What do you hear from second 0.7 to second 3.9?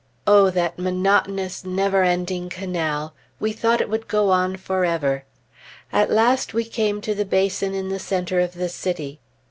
monotonous, never ending canal! We thought it